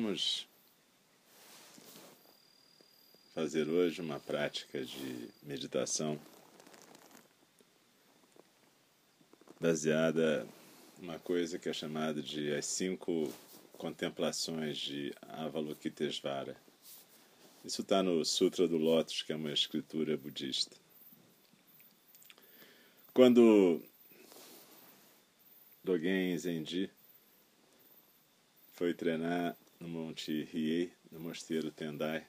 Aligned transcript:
vamos 0.00 0.46
fazer 3.34 3.68
hoje 3.68 4.00
uma 4.00 4.20
prática 4.20 4.84
de 4.84 5.28
meditação 5.42 6.16
baseada 9.58 10.46
numa 11.00 11.18
coisa 11.18 11.58
que 11.58 11.68
é 11.68 11.72
chamada 11.72 12.22
de 12.22 12.54
as 12.54 12.66
cinco 12.66 13.28
contemplações 13.72 14.78
de 14.78 15.12
Avalokitesvara. 15.20 16.56
Isso 17.64 17.82
está 17.82 18.00
no 18.00 18.24
Sutra 18.24 18.68
do 18.68 18.76
Lótus, 18.76 19.22
que 19.22 19.32
é 19.32 19.36
uma 19.36 19.52
escritura 19.52 20.16
budista. 20.16 20.76
Quando 23.12 23.82
Dogen 25.82 26.38
Zenji 26.38 26.88
foi 28.74 28.94
treinar 28.94 29.56
no 29.80 29.88
Monte 29.88 30.48
Hiei, 30.52 30.92
no 31.10 31.20
Mosteiro 31.20 31.70
Tendai, 31.70 32.26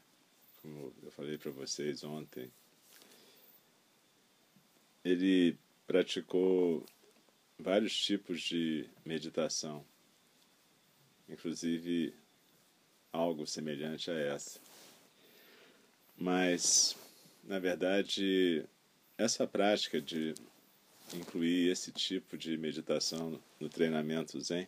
como 0.61 0.93
eu 1.01 1.11
falei 1.11 1.37
para 1.37 1.51
vocês 1.51 2.03
ontem. 2.03 2.51
Ele 5.03 5.57
praticou 5.87 6.85
vários 7.57 7.95
tipos 7.95 8.41
de 8.41 8.87
meditação, 9.05 9.85
inclusive 11.27 12.13
algo 13.11 13.47
semelhante 13.47 14.11
a 14.11 14.15
essa. 14.15 14.59
Mas, 16.15 16.95
na 17.43 17.59
verdade, 17.59 18.65
essa 19.17 19.47
prática 19.47 20.01
de 20.01 20.35
incluir 21.13 21.71
esse 21.71 21.91
tipo 21.91 22.37
de 22.37 22.57
meditação 22.57 23.41
no 23.59 23.69
treinamento 23.69 24.39
Zen 24.39 24.67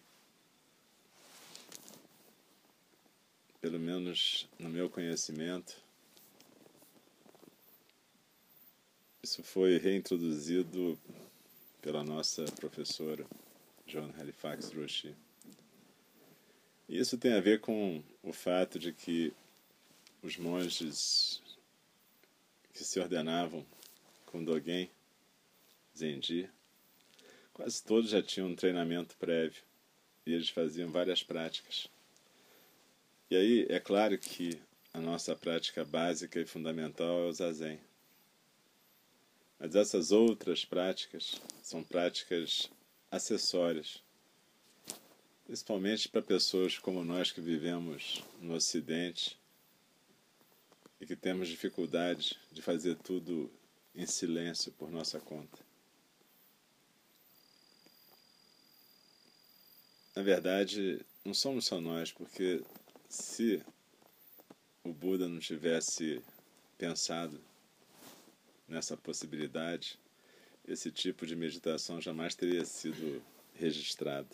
pelo 3.61 3.79
menos 3.79 4.49
no 4.57 4.67
meu 4.67 4.89
conhecimento, 4.89 5.77
isso 9.21 9.43
foi 9.43 9.77
reintroduzido 9.77 10.99
pela 11.79 12.03
nossa 12.03 12.43
professora 12.53 13.23
John 13.85 14.11
Halifax 14.17 14.73
Roshi. 14.73 15.15
Isso 16.89 17.19
tem 17.19 17.33
a 17.33 17.39
ver 17.39 17.61
com 17.61 18.03
o 18.23 18.33
fato 18.33 18.79
de 18.79 18.91
que 18.91 19.31
os 20.23 20.37
monges 20.37 21.39
que 22.73 22.83
se 22.83 22.99
ordenavam 22.99 23.63
com 24.25 24.43
Dogen, 24.43 24.89
Zenji, 25.95 26.49
quase 27.53 27.83
todos 27.83 28.09
já 28.09 28.23
tinham 28.23 28.49
um 28.49 28.55
treinamento 28.55 29.15
prévio 29.17 29.61
e 30.25 30.33
eles 30.33 30.49
faziam 30.49 30.91
várias 30.91 31.21
práticas. 31.21 31.87
E 33.31 33.35
aí, 33.37 33.65
é 33.69 33.79
claro 33.79 34.17
que 34.17 34.61
a 34.93 34.99
nossa 34.99 35.33
prática 35.33 35.85
básica 35.85 36.37
e 36.37 36.45
fundamental 36.45 37.21
é 37.21 37.25
o 37.27 37.31
zazen. 37.31 37.79
Mas 39.57 39.73
essas 39.73 40.11
outras 40.11 40.65
práticas 40.65 41.41
são 41.63 41.81
práticas 41.81 42.69
acessórias, 43.09 44.03
principalmente 45.45 46.09
para 46.09 46.21
pessoas 46.21 46.77
como 46.77 47.05
nós 47.05 47.31
que 47.31 47.39
vivemos 47.39 48.21
no 48.41 48.55
Ocidente 48.55 49.39
e 50.99 51.05
que 51.05 51.15
temos 51.15 51.47
dificuldade 51.47 52.37
de 52.51 52.61
fazer 52.61 52.97
tudo 52.97 53.49
em 53.95 54.05
silêncio 54.05 54.73
por 54.73 54.91
nossa 54.91 55.21
conta. 55.21 55.57
Na 60.13 60.21
verdade, 60.21 60.99
não 61.23 61.33
somos 61.33 61.63
só 61.63 61.79
nós, 61.79 62.11
porque 62.11 62.61
se 63.11 63.61
o 64.85 64.93
Buda 64.93 65.27
não 65.27 65.39
tivesse 65.39 66.21
pensado 66.77 67.41
nessa 68.65 68.95
possibilidade, 68.95 69.99
esse 70.65 70.89
tipo 70.89 71.27
de 71.27 71.35
meditação 71.35 71.99
jamais 71.99 72.35
teria 72.35 72.63
sido 72.63 73.21
registrado. 73.53 74.33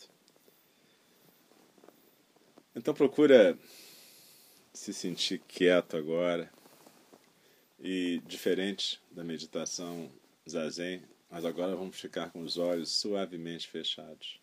Então 2.76 2.94
procura 2.94 3.58
se 4.72 4.94
sentir 4.94 5.40
quieto 5.48 5.98
agora 5.98 6.48
e 7.80 8.22
diferente 8.28 9.02
da 9.10 9.24
meditação 9.24 10.12
zazen, 10.48 11.04
mas 11.32 11.46
agora 11.46 11.76
vamos 11.76 12.00
ficar 12.00 12.30
com 12.30 12.42
os 12.42 12.58
olhos 12.58 12.92
suavemente 12.92 13.68
fechados. 13.68 14.40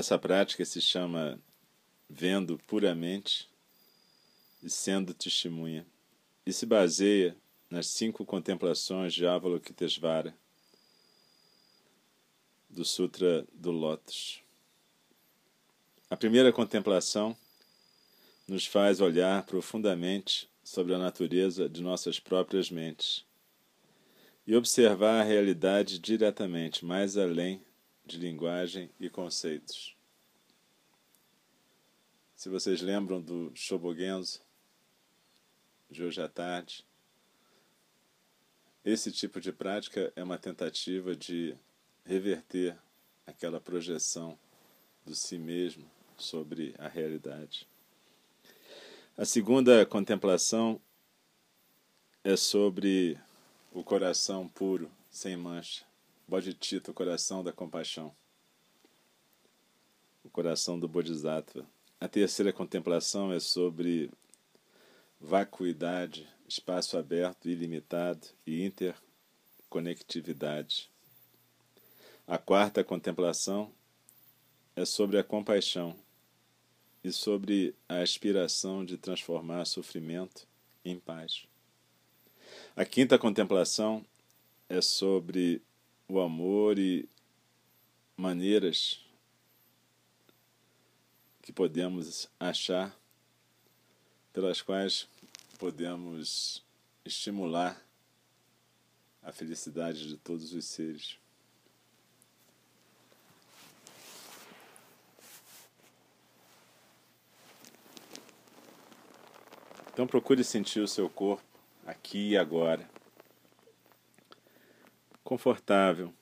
Essa 0.00 0.18
prática 0.18 0.64
se 0.64 0.80
chama 0.80 1.38
vendo 2.08 2.56
puramente 2.66 3.50
e 4.62 4.70
sendo 4.70 5.12
testemunha, 5.12 5.86
e 6.46 6.54
se 6.54 6.64
baseia 6.64 7.36
nas 7.68 7.88
cinco 7.88 8.24
contemplações 8.24 9.12
de 9.12 9.26
Avalokitesvara, 9.26 10.34
do 12.70 12.82
Sutra 12.82 13.46
do 13.52 13.70
Lótus. 13.70 14.42
A 16.08 16.16
primeira 16.16 16.50
contemplação 16.50 17.36
nos 18.48 18.64
faz 18.64 19.02
olhar 19.02 19.44
profundamente 19.44 20.48
sobre 20.64 20.94
a 20.94 20.98
natureza 20.98 21.68
de 21.68 21.82
nossas 21.82 22.18
próprias 22.18 22.70
mentes 22.70 23.22
e 24.46 24.56
observar 24.56 25.20
a 25.20 25.24
realidade 25.24 25.98
diretamente, 25.98 26.86
mais 26.86 27.18
além 27.18 27.62
de 28.10 28.18
linguagem 28.18 28.90
e 28.98 29.08
conceitos. 29.08 29.96
Se 32.34 32.48
vocês 32.48 32.80
lembram 32.80 33.20
do 33.20 33.52
Shobogenzo, 33.54 34.40
de 35.88 36.02
hoje 36.02 36.20
à 36.20 36.28
tarde, 36.28 36.84
esse 38.84 39.12
tipo 39.12 39.40
de 39.40 39.52
prática 39.52 40.12
é 40.16 40.24
uma 40.24 40.38
tentativa 40.38 41.14
de 41.14 41.56
reverter 42.04 42.76
aquela 43.24 43.60
projeção 43.60 44.36
do 45.06 45.14
si 45.14 45.38
mesmo 45.38 45.88
sobre 46.18 46.74
a 46.78 46.88
realidade. 46.88 47.68
A 49.16 49.24
segunda 49.24 49.86
contemplação 49.86 50.80
é 52.24 52.34
sobre 52.36 53.16
o 53.70 53.84
coração 53.84 54.48
puro, 54.48 54.90
sem 55.10 55.36
mancha. 55.36 55.89
Bodhicitta, 56.30 56.90
o 56.92 56.94
coração 56.94 57.42
da 57.42 57.52
compaixão. 57.52 58.14
O 60.22 60.30
coração 60.30 60.78
do 60.78 60.86
Bodhisattva. 60.86 61.66
A 61.98 62.06
terceira 62.06 62.52
contemplação 62.52 63.32
é 63.32 63.40
sobre 63.40 64.08
vacuidade, 65.20 66.28
espaço 66.48 66.96
aberto 66.96 67.48
ilimitado 67.48 68.28
e 68.46 68.64
interconectividade. 68.64 70.88
A 72.28 72.38
quarta 72.38 72.84
contemplação 72.84 73.72
é 74.76 74.84
sobre 74.84 75.18
a 75.18 75.24
compaixão 75.24 75.96
e 77.02 77.10
sobre 77.10 77.74
a 77.88 78.02
aspiração 78.02 78.84
de 78.84 78.96
transformar 78.96 79.64
sofrimento 79.64 80.46
em 80.84 80.96
paz. 80.96 81.44
A 82.76 82.84
quinta 82.84 83.18
contemplação 83.18 84.06
é 84.68 84.80
sobre 84.80 85.60
o 86.10 86.20
amor 86.20 86.76
e 86.76 87.08
maneiras 88.16 89.00
que 91.40 91.52
podemos 91.52 92.28
achar 92.38 92.96
pelas 94.32 94.60
quais 94.60 95.06
podemos 95.56 96.64
estimular 97.04 97.80
a 99.22 99.30
felicidade 99.30 100.08
de 100.08 100.16
todos 100.16 100.52
os 100.52 100.64
seres. 100.64 101.16
Então 109.92 110.06
procure 110.06 110.42
sentir 110.42 110.80
o 110.80 110.88
seu 110.88 111.08
corpo 111.08 111.44
aqui 111.86 112.30
e 112.30 112.36
agora 112.36 112.88
confortável. 115.30 116.12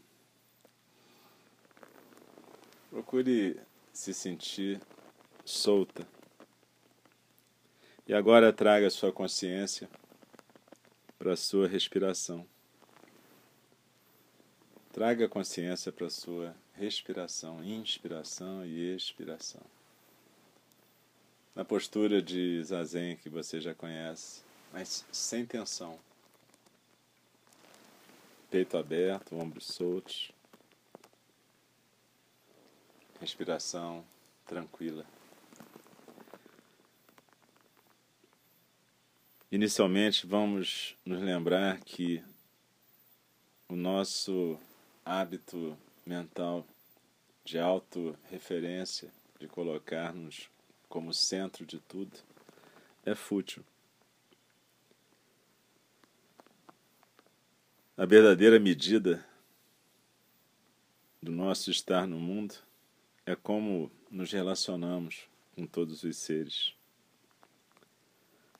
Procure 2.90 3.58
se 3.90 4.12
sentir 4.12 4.78
solta. 5.46 6.06
E 8.06 8.12
agora 8.12 8.52
traga 8.52 8.90
sua 8.90 9.10
consciência 9.10 9.88
para 11.18 11.32
a 11.32 11.36
sua 11.38 11.66
respiração. 11.66 12.46
Traga 14.92 15.26
consciência 15.26 15.90
para 15.90 16.08
a 16.08 16.10
sua 16.10 16.54
respiração, 16.74 17.64
inspiração 17.64 18.66
e 18.66 18.94
expiração. 18.94 19.62
Na 21.54 21.64
postura 21.64 22.20
de 22.20 22.62
zazen 22.62 23.16
que 23.16 23.30
você 23.30 23.58
já 23.58 23.74
conhece, 23.74 24.42
mas 24.70 25.06
sem 25.10 25.46
tensão. 25.46 25.98
Peito 28.50 28.78
aberto, 28.78 29.36
ombros 29.36 29.66
soltos. 29.66 30.32
Respiração 33.20 34.04
tranquila. 34.46 35.04
Inicialmente, 39.50 40.26
vamos 40.26 40.96
nos 41.04 41.20
lembrar 41.20 41.80
que 41.80 42.22
o 43.68 43.76
nosso 43.76 44.58
hábito 45.04 45.76
mental 46.06 46.66
de 47.44 47.58
autorreferência, 47.58 49.10
de 49.38 49.46
colocar-nos 49.46 50.50
como 50.88 51.12
centro 51.12 51.66
de 51.66 51.78
tudo, 51.80 52.16
é 53.04 53.14
fútil. 53.14 53.62
A 57.98 58.06
verdadeira 58.06 58.60
medida 58.60 59.26
do 61.20 61.32
nosso 61.32 61.68
estar 61.68 62.06
no 62.06 62.16
mundo 62.16 62.54
é 63.26 63.34
como 63.34 63.90
nos 64.08 64.30
relacionamos 64.30 65.28
com 65.56 65.66
todos 65.66 66.04
os 66.04 66.16
seres. 66.16 66.72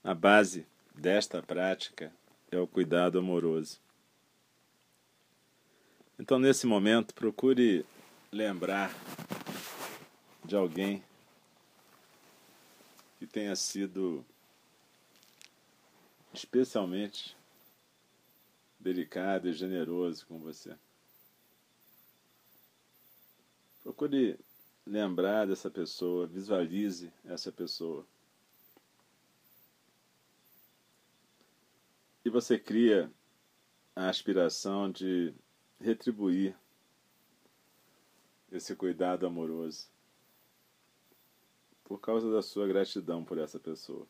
A 0.02 0.12
base 0.12 0.66
desta 0.92 1.40
prática 1.40 2.12
é 2.50 2.58
o 2.58 2.66
cuidado 2.66 3.16
amoroso. 3.16 3.78
Então, 6.18 6.40
nesse 6.40 6.66
momento, 6.66 7.14
procure 7.14 7.86
lembrar 8.32 8.92
de 10.44 10.56
alguém 10.56 11.00
que 13.20 13.26
tenha 13.28 13.54
sido 13.54 14.26
especialmente 16.34 17.37
delicado 18.78 19.48
e 19.48 19.52
generoso 19.52 20.26
com 20.26 20.38
você. 20.38 20.76
Procure 23.82 24.38
lembrar 24.86 25.46
dessa 25.46 25.70
pessoa, 25.70 26.26
visualize 26.26 27.12
essa 27.24 27.50
pessoa. 27.50 28.06
E 32.24 32.30
você 32.30 32.58
cria 32.58 33.10
a 33.96 34.08
aspiração 34.08 34.90
de 34.90 35.34
retribuir 35.80 36.56
esse 38.50 38.74
cuidado 38.74 39.26
amoroso 39.26 39.88
por 41.84 41.98
causa 41.98 42.30
da 42.30 42.42
sua 42.42 42.66
gratidão 42.66 43.24
por 43.24 43.38
essa 43.38 43.58
pessoa. 43.58 44.06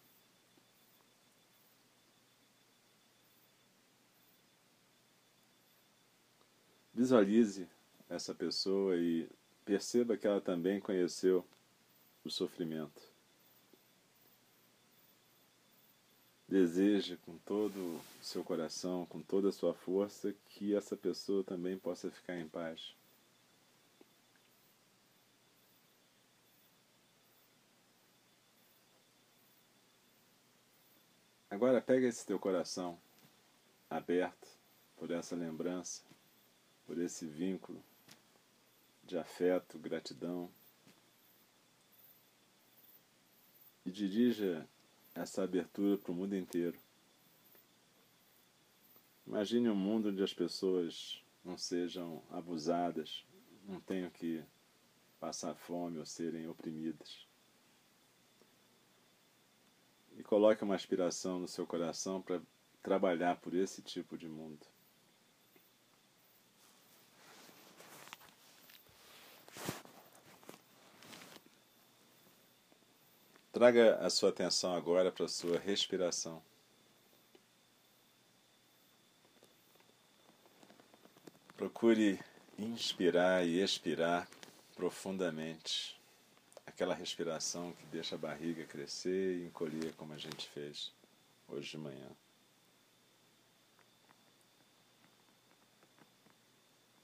Visualize 6.99 7.69
essa 8.11 8.35
pessoa 8.35 8.97
e 8.97 9.31
perceba 9.65 10.17
que 10.17 10.27
ela 10.27 10.41
também 10.41 10.81
conheceu 10.81 11.47
o 12.25 12.29
sofrimento. 12.29 13.01
Deseje 16.49 17.17
com 17.19 17.39
todo 17.39 17.79
o 17.79 18.01
seu 18.21 18.43
coração, 18.43 19.07
com 19.07 19.23
toda 19.23 19.51
a 19.51 19.53
sua 19.53 19.75
força, 19.75 20.35
que 20.49 20.75
essa 20.75 20.97
pessoa 20.97 21.45
também 21.45 21.79
possa 21.79 22.11
ficar 22.11 22.37
em 22.37 22.49
paz. 22.49 22.97
Agora 31.49 31.81
pega 31.81 32.09
esse 32.09 32.27
teu 32.27 32.41
coração 32.41 32.99
aberto 33.89 34.49
por 34.97 35.13
essa 35.13 35.37
lembrança 35.37 36.09
por 36.89 36.99
esse 36.99 37.27
vínculo 37.27 37.85
de 39.05 39.19
afeto, 39.19 39.79
gratidão. 39.79 40.51
E 43.85 43.91
dirija 43.91 44.67
essa 45.15 45.43
abertura 45.45 45.99
para 45.99 46.11
o 46.11 46.15
mundo 46.15 46.35
inteiro. 46.35 46.79
Imagine 49.27 49.69
um 49.69 49.75
mundo 49.75 50.09
onde 50.09 50.23
as 50.23 50.33
pessoas 50.33 51.23
não 51.45 51.59
sejam 51.59 52.23
abusadas, 52.31 53.23
não 53.67 53.79
tenham 53.81 54.09
que 54.09 54.43
passar 55.21 55.55
fome 55.55 55.99
ou 55.99 56.07
serem 56.07 56.49
oprimidas. 56.49 57.27
E 60.17 60.23
coloque 60.23 60.65
uma 60.65 60.75
aspiração 60.75 61.39
no 61.39 61.49
seu 61.49 61.67
coração 61.67 62.23
para 62.23 62.41
trabalhar 62.83 63.37
por 63.41 63.55
esse 63.55 63.83
tipo 63.83 64.17
de 64.17 64.27
mundo. 64.27 64.67
Traga 73.59 73.97
a 73.97 74.09
sua 74.09 74.29
atenção 74.29 74.73
agora 74.73 75.11
para 75.11 75.25
a 75.25 75.29
sua 75.29 75.59
respiração. 75.59 76.41
Procure 81.57 82.21
inspirar 82.57 83.45
e 83.45 83.61
expirar 83.61 84.29
profundamente. 84.77 86.01
Aquela 86.65 86.95
respiração 86.95 87.73
que 87.73 87.85
deixa 87.87 88.15
a 88.15 88.19
barriga 88.19 88.65
crescer 88.65 89.39
e 89.39 89.47
encolher, 89.47 89.93
como 89.97 90.13
a 90.13 90.19
gente 90.19 90.49
fez 90.51 90.93
hoje 91.49 91.71
de 91.71 91.79
manhã. 91.79 92.11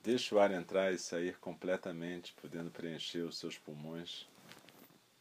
Deixe 0.04 0.32
o 0.32 0.38
ar 0.38 0.52
entrar 0.52 0.92
e 0.92 0.98
sair 1.00 1.36
completamente, 1.38 2.32
podendo 2.34 2.70
preencher 2.70 3.22
os 3.22 3.38
seus 3.38 3.58
pulmões 3.58 4.28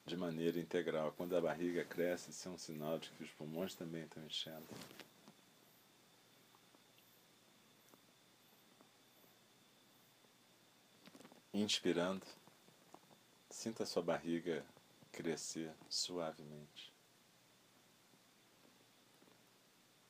de 0.05 0.17
maneira 0.17 0.59
integral. 0.59 1.13
Quando 1.13 1.35
a 1.35 1.41
barriga 1.41 1.85
cresce, 1.85 2.31
isso 2.31 2.47
é 2.47 2.51
um 2.51 2.57
sinal 2.57 2.99
de 2.99 3.09
que 3.11 3.23
os 3.23 3.31
pulmões 3.31 3.73
também 3.75 4.03
estão 4.03 4.23
enchendo. 4.25 4.67
Inspirando, 11.53 12.25
sinta 13.49 13.85
sua 13.85 14.01
barriga 14.01 14.65
crescer 15.11 15.71
suavemente. 15.87 16.91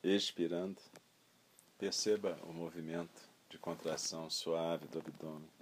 Expirando, 0.02 0.82
perceba 1.78 2.40
o 2.44 2.54
movimento 2.54 3.22
de 3.50 3.58
contração 3.58 4.30
suave 4.30 4.88
do 4.88 5.00
abdômen. 5.00 5.53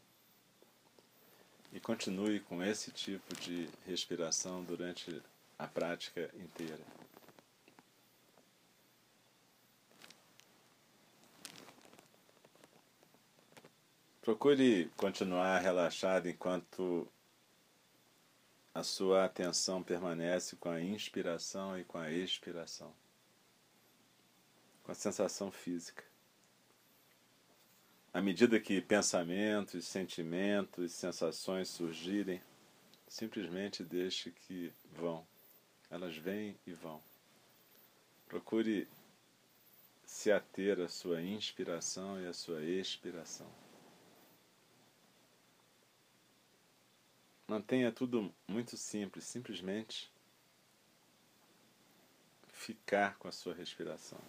E 1.71 1.79
continue 1.79 2.39
com 2.41 2.61
esse 2.61 2.91
tipo 2.91 3.33
de 3.35 3.69
respiração 3.85 4.63
durante 4.63 5.21
a 5.57 5.67
prática 5.67 6.29
inteira. 6.35 6.83
Procure 14.21 14.91
continuar 14.97 15.59
relaxado 15.59 16.27
enquanto 16.27 17.07
a 18.73 18.83
sua 18.83 19.25
atenção 19.25 19.81
permanece 19.81 20.55
com 20.55 20.69
a 20.69 20.81
inspiração 20.81 21.77
e 21.77 21.83
com 21.83 21.97
a 21.97 22.11
expiração, 22.11 22.93
com 24.83 24.91
a 24.91 24.95
sensação 24.95 25.51
física. 25.51 26.10
À 28.13 28.21
medida 28.21 28.59
que 28.59 28.81
pensamentos, 28.81 29.85
sentimentos, 29.85 30.91
sensações 30.91 31.69
surgirem, 31.69 32.41
simplesmente 33.07 33.85
deixe 33.85 34.31
que 34.31 34.73
vão. 34.91 35.25
Elas 35.89 36.17
vêm 36.17 36.57
e 36.67 36.73
vão. 36.73 37.01
Procure 38.27 38.85
se 40.05 40.29
ater 40.29 40.81
à 40.81 40.89
sua 40.89 41.21
inspiração 41.21 42.21
e 42.21 42.27
à 42.27 42.33
sua 42.33 42.61
expiração. 42.61 43.47
Mantenha 47.47 47.93
tudo 47.93 48.33
muito 48.45 48.75
simples, 48.75 49.23
simplesmente 49.23 50.11
ficar 52.47 53.17
com 53.17 53.29
a 53.29 53.31
sua 53.31 53.53
respiração. 53.53 54.19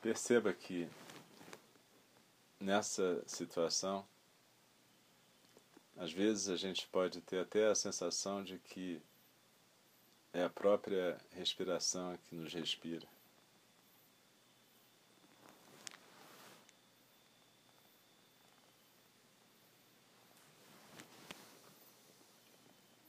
Perceba 0.00 0.52
que 0.52 0.88
nessa 2.58 3.22
situação 3.26 4.06
às 6.00 6.10
vezes 6.10 6.48
a 6.48 6.56
gente 6.56 6.88
pode 6.88 7.20
ter 7.20 7.40
até 7.40 7.68
a 7.68 7.74
sensação 7.74 8.42
de 8.42 8.58
que 8.58 9.02
é 10.32 10.42
a 10.42 10.48
própria 10.48 11.20
respiração 11.32 12.16
que 12.24 12.34
nos 12.34 12.54
respira. 12.54 13.06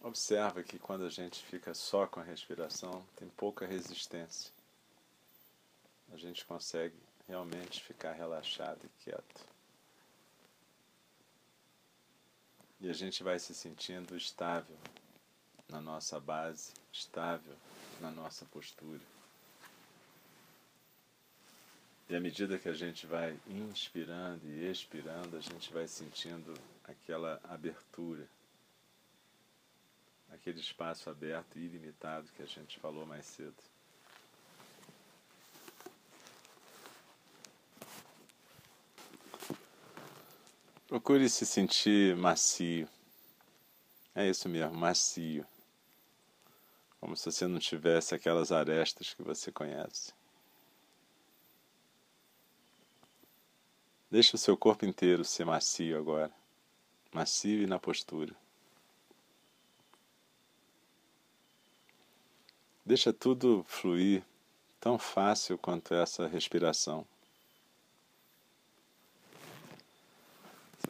Observa 0.03 0.61
que 0.61 0.77
quando 0.77 1.05
a 1.05 1.09
gente 1.09 1.41
fica 1.45 1.73
só 1.73 2.05
com 2.05 2.19
a 2.19 2.23
respiração, 2.23 3.05
tem 3.15 3.29
pouca 3.29 3.65
resistência. 3.65 4.51
A 6.11 6.17
gente 6.17 6.45
consegue 6.45 6.95
realmente 7.27 7.83
ficar 7.83 8.13
relaxado 8.13 8.79
e 8.83 9.03
quieto. 9.03 9.45
E 12.79 12.89
a 12.89 12.93
gente 12.93 13.23
vai 13.23 13.39
se 13.39 13.53
sentindo 13.53 14.15
estável 14.15 14.77
na 15.69 15.79
nossa 15.79 16.19
base, 16.19 16.73
estável 16.91 17.55
na 17.99 18.11
nossa 18.11 18.45
postura. 18.45 19.01
E 22.09 22.15
à 22.15 22.19
medida 22.19 22.59
que 22.59 22.67
a 22.67 22.73
gente 22.73 23.05
vai 23.05 23.39
inspirando 23.47 24.45
e 24.45 24.69
expirando, 24.69 25.37
a 25.37 25.41
gente 25.41 25.71
vai 25.71 25.87
sentindo 25.87 26.53
aquela 26.83 27.39
abertura 27.43 28.27
aquele 30.31 30.59
espaço 30.59 31.09
aberto 31.09 31.57
e 31.57 31.65
ilimitado 31.65 32.31
que 32.35 32.41
a 32.41 32.45
gente 32.47 32.79
falou 32.79 33.05
mais 33.05 33.25
cedo. 33.25 33.55
Procure 40.91 41.29
se 41.29 41.45
sentir 41.45 42.17
macio. 42.17 42.85
É 44.13 44.29
isso 44.29 44.49
mesmo, 44.49 44.75
macio. 44.75 45.47
Como 46.99 47.15
se 47.15 47.31
você 47.31 47.47
não 47.47 47.59
tivesse 47.59 48.13
aquelas 48.13 48.51
arestas 48.51 49.13
que 49.13 49.23
você 49.23 49.53
conhece. 49.53 50.13
Deixe 54.11 54.35
o 54.35 54.37
seu 54.37 54.57
corpo 54.57 54.85
inteiro 54.85 55.23
ser 55.23 55.45
macio 55.45 55.97
agora. 55.97 56.29
Macio 57.13 57.61
e 57.61 57.67
na 57.67 57.79
postura. 57.79 58.35
Deixa 62.85 63.13
tudo 63.13 63.63
fluir 63.65 64.25
tão 64.77 64.99
fácil 64.99 65.57
quanto 65.57 65.93
essa 65.93 66.27
respiração. 66.27 67.07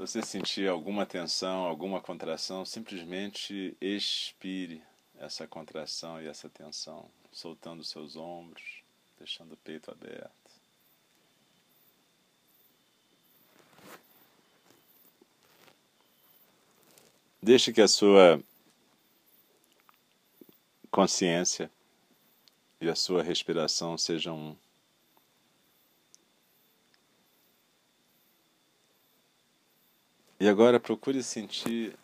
Você 0.01 0.19
sentir 0.23 0.67
alguma 0.67 1.05
tensão, 1.05 1.63
alguma 1.63 2.01
contração, 2.01 2.65
simplesmente 2.65 3.77
expire 3.79 4.81
essa 5.19 5.45
contração 5.45 6.19
e 6.19 6.27
essa 6.27 6.49
tensão, 6.49 7.07
soltando 7.31 7.83
seus 7.83 8.15
ombros, 8.15 8.81
deixando 9.19 9.53
o 9.53 9.57
peito 9.57 9.91
aberto. 9.91 10.31
Deixe 17.39 17.71
que 17.71 17.81
a 17.81 17.87
sua 17.87 18.41
consciência 20.89 21.69
e 22.79 22.89
a 22.89 22.95
sua 22.95 23.21
respiração 23.21 23.99
sejam 23.99 24.35
um. 24.35 24.60
E 30.41 30.47
agora 30.47 30.79
procure 30.79 31.21
sentir 31.21 31.95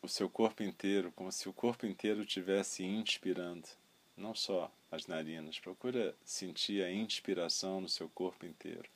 o 0.00 0.08
seu 0.08 0.30
corpo 0.30 0.62
inteiro, 0.62 1.12
como 1.12 1.30
se 1.30 1.46
o 1.46 1.52
corpo 1.52 1.84
inteiro 1.84 2.22
estivesse 2.22 2.82
inspirando, 2.82 3.68
não 4.16 4.34
só 4.34 4.72
as 4.90 5.06
narinas. 5.06 5.58
Procura 5.58 6.16
sentir 6.24 6.82
a 6.82 6.90
inspiração 6.90 7.82
no 7.82 7.86
seu 7.86 8.08
corpo 8.08 8.46
inteiro. 8.46 8.88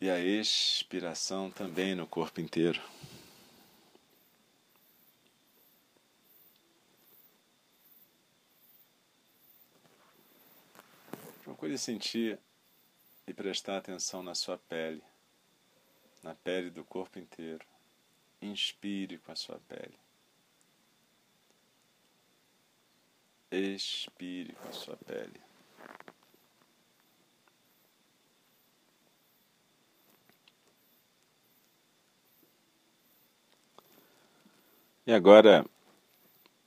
E 0.00 0.10
a 0.10 0.18
expiração 0.18 1.48
também 1.48 1.94
no 1.94 2.08
corpo 2.08 2.40
inteiro. 2.40 2.82
Procure 11.44 11.78
sentir 11.78 12.36
e 13.28 13.32
prestar 13.32 13.76
atenção 13.76 14.24
na 14.24 14.34
sua 14.34 14.58
pele, 14.58 15.00
na 16.22 16.34
pele 16.34 16.70
do 16.70 16.84
corpo 16.84 17.18
inteiro. 17.18 17.64
Inspire 18.40 19.18
com 19.18 19.32
a 19.32 19.36
sua 19.36 19.60
pele. 19.68 19.98
Expire 23.50 24.52
com 24.54 24.68
a 24.68 24.72
sua 24.72 24.96
pele. 24.96 25.40
E 35.06 35.12
agora, 35.12 35.66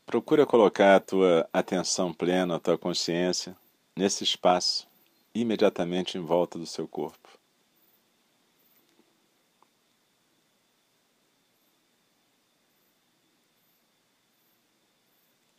procura 0.06 0.46
colocar 0.46 0.98
a 0.98 1.00
tua 1.00 1.50
atenção 1.54 2.14
plena, 2.14 2.58
a 2.58 2.60
tua 2.60 2.78
consciência 2.78 3.56
nesse 3.96 4.24
espaço, 4.24 4.86
imediatamente 5.34 6.18
em 6.18 6.22
volta 6.22 6.60
do 6.60 6.66
seu 6.66 6.86
corpo. 6.86 7.23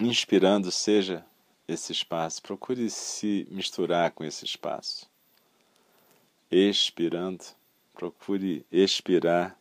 Inspirando, 0.04 0.70
seja 0.70 1.24
esse 1.66 1.90
espaço, 1.90 2.42
procure 2.42 2.90
se 2.90 3.48
misturar 3.50 4.10
com 4.10 4.22
esse 4.22 4.44
espaço. 4.44 5.10
Expirando, 6.50 7.42
procure 7.94 8.66
expirar 8.70 9.58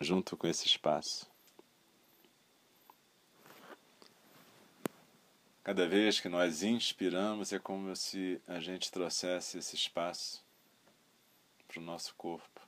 junto 0.00 0.36
com 0.36 0.48
esse 0.48 0.66
espaço. 0.66 1.30
Cada 5.62 5.86
vez 5.86 6.18
que 6.18 6.28
nós 6.28 6.64
inspiramos, 6.64 7.52
é 7.52 7.58
como 7.60 7.94
se 7.94 8.40
a 8.48 8.58
gente 8.58 8.90
trouxesse 8.90 9.58
esse 9.58 9.76
espaço 9.76 10.44
para 11.68 11.78
o 11.78 11.84
nosso 11.84 12.12
corpo. 12.16 12.60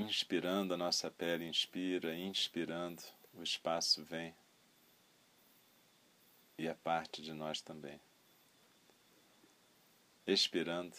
Inspirando, 0.00 0.72
a 0.72 0.78
nossa 0.78 1.10
pele 1.10 1.46
inspira, 1.46 2.16
inspirando, 2.16 3.02
o 3.34 3.42
espaço 3.42 4.02
vem 4.02 4.34
e 6.56 6.66
é 6.66 6.72
parte 6.72 7.20
de 7.20 7.34
nós 7.34 7.60
também. 7.60 8.00
Expirando, 10.26 10.96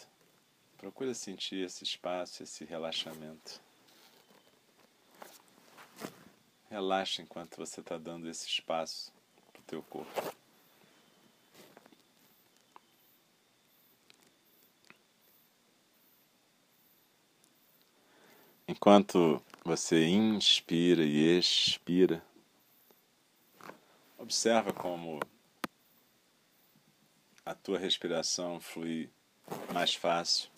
procura 0.77 1.15
sentir 1.15 1.65
esse 1.65 1.83
espaço, 1.83 2.43
esse 2.43 2.63
relaxamento. 2.63 3.59
Relaxa 6.69 7.23
enquanto 7.23 7.57
você 7.57 7.81
está 7.81 7.97
dando 7.97 8.29
esse 8.29 8.47
espaço 8.47 9.11
para 9.51 9.61
o 9.61 9.63
teu 9.63 9.83
corpo. 9.83 10.40
Enquanto 18.71 19.43
você 19.65 20.07
inspira 20.07 21.03
e 21.03 21.37
expira, 21.37 22.23
observa 24.17 24.71
como 24.71 25.19
a 27.45 27.53
tua 27.53 27.77
respiração 27.77 28.61
flui 28.61 29.09
mais 29.73 29.93
fácil, 29.93 30.49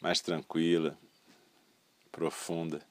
mais 0.00 0.20
tranquila, 0.20 0.98
profunda. 2.10 2.84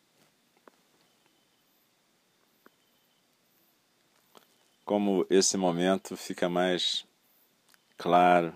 como 4.86 5.26
esse 5.32 5.58
momento 5.58 6.16
fica 6.16 6.48
mais 6.48 7.06
claro, 7.98 8.56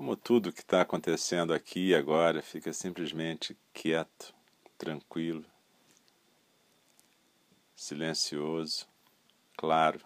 como 0.00 0.16
tudo 0.16 0.50
que 0.50 0.60
está 0.60 0.80
acontecendo 0.80 1.52
aqui 1.52 1.88
e 1.88 1.94
agora 1.94 2.40
fica 2.40 2.72
simplesmente 2.72 3.54
quieto, 3.70 4.34
tranquilo, 4.78 5.44
silencioso, 7.76 8.88
claro, 9.58 10.00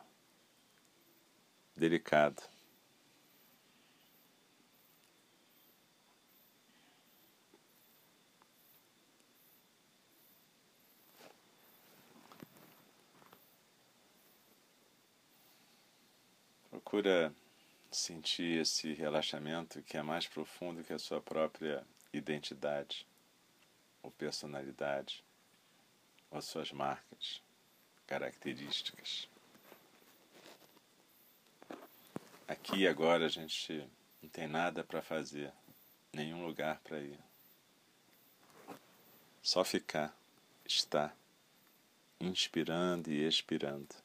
delicado. 1.76 2.42
procura 16.68 17.32
sentir 17.94 18.60
esse 18.60 18.92
relaxamento 18.92 19.82
que 19.82 19.96
é 19.96 20.02
mais 20.02 20.26
profundo 20.26 20.84
que 20.84 20.92
a 20.92 20.98
sua 20.98 21.20
própria 21.20 21.86
identidade 22.12 23.06
ou 24.02 24.10
personalidade 24.10 25.24
ou 26.30 26.42
suas 26.42 26.72
marcas, 26.72 27.40
características. 28.06 29.28
Aqui 32.46 32.80
e 32.80 32.88
agora 32.88 33.26
a 33.26 33.28
gente 33.28 33.88
não 34.20 34.28
tem 34.28 34.46
nada 34.46 34.84
para 34.84 35.00
fazer, 35.00 35.52
nenhum 36.12 36.44
lugar 36.44 36.80
para 36.80 37.00
ir. 37.00 37.18
Só 39.40 39.64
ficar, 39.64 40.14
estar, 40.66 41.16
inspirando 42.20 43.10
e 43.10 43.26
expirando. 43.26 44.03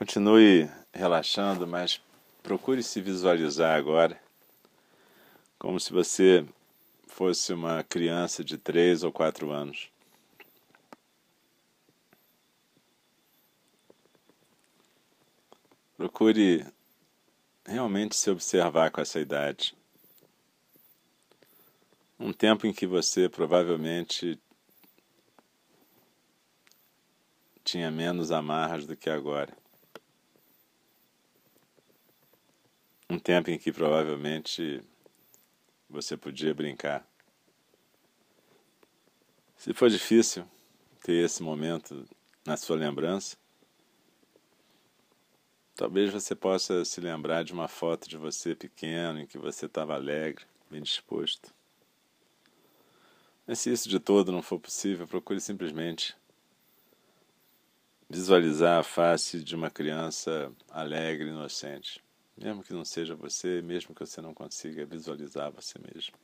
Continue 0.00 0.66
relaxando, 0.94 1.66
mas 1.66 2.00
procure 2.42 2.82
se 2.82 3.02
visualizar 3.02 3.76
agora 3.76 4.18
como 5.58 5.78
se 5.78 5.92
você 5.92 6.42
fosse 7.06 7.52
uma 7.52 7.84
criança 7.84 8.42
de 8.42 8.56
três 8.56 9.02
ou 9.02 9.12
quatro 9.12 9.50
anos. 9.50 9.90
Procure 15.98 16.66
realmente 17.66 18.16
se 18.16 18.30
observar 18.30 18.90
com 18.90 19.02
essa 19.02 19.20
idade. 19.20 19.76
Um 22.18 22.32
tempo 22.32 22.66
em 22.66 22.72
que 22.72 22.86
você 22.86 23.28
provavelmente 23.28 24.40
tinha 27.62 27.90
menos 27.90 28.32
amarras 28.32 28.86
do 28.86 28.96
que 28.96 29.10
agora. 29.10 29.60
Tempo 33.20 33.50
em 33.50 33.58
que 33.58 33.70
provavelmente 33.72 34.82
você 35.88 36.16
podia 36.16 36.54
brincar. 36.54 37.06
Se 39.56 39.74
for 39.74 39.90
difícil 39.90 40.44
ter 41.02 41.24
esse 41.24 41.42
momento 41.42 42.08
na 42.46 42.56
sua 42.56 42.76
lembrança, 42.76 43.36
talvez 45.74 46.10
você 46.10 46.34
possa 46.34 46.84
se 46.84 47.00
lembrar 47.00 47.44
de 47.44 47.52
uma 47.52 47.68
foto 47.68 48.08
de 48.08 48.16
você 48.16 48.54
pequeno 48.54 49.20
em 49.20 49.26
que 49.26 49.38
você 49.38 49.66
estava 49.66 49.94
alegre, 49.94 50.44
bem 50.70 50.82
disposto. 50.82 51.52
Mas 53.46 53.58
se 53.58 53.72
isso 53.72 53.88
de 53.88 53.98
todo 53.98 54.30
não 54.30 54.42
for 54.42 54.60
possível, 54.60 55.06
procure 55.06 55.40
simplesmente 55.40 56.16
visualizar 58.08 58.78
a 58.80 58.82
face 58.82 59.42
de 59.42 59.54
uma 59.54 59.70
criança 59.70 60.52
alegre 60.70 61.28
e 61.28 61.30
inocente. 61.30 62.02
Mesmo 62.36 62.62
que 62.62 62.72
não 62.72 62.84
seja 62.84 63.14
você, 63.14 63.60
mesmo 63.60 63.94
que 63.94 64.04
você 64.04 64.20
não 64.20 64.32
consiga 64.32 64.86
visualizar 64.86 65.50
você 65.52 65.78
mesmo. 65.78 66.14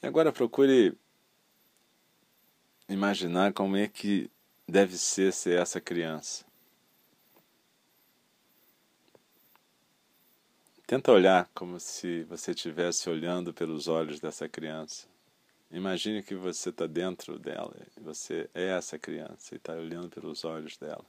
E 0.00 0.06
agora 0.06 0.32
procure 0.32 0.96
imaginar 2.88 3.52
como 3.52 3.76
é 3.76 3.88
que 3.88 4.30
deve 4.66 4.96
ser 4.96 5.32
ser 5.32 5.60
essa 5.60 5.80
criança. 5.80 6.46
Tenta 10.86 11.12
olhar 11.12 11.50
como 11.52 11.78
se 11.78 12.22
você 12.24 12.52
estivesse 12.52 13.10
olhando 13.10 13.52
pelos 13.52 13.88
olhos 13.88 14.20
dessa 14.20 14.48
criança. 14.48 15.06
Imagine 15.70 16.22
que 16.22 16.34
você 16.34 16.70
está 16.70 16.86
dentro 16.86 17.38
dela, 17.38 17.74
você 18.00 18.48
é 18.54 18.68
essa 18.68 18.98
criança 18.98 19.54
e 19.54 19.58
está 19.58 19.74
olhando 19.74 20.08
pelos 20.08 20.44
olhos 20.44 20.78
dela. 20.78 21.04